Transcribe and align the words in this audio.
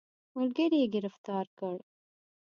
ملګري 0.37 0.77
یې 0.81 0.87
ګرفتار 0.95 1.45
کړ. 1.59 1.77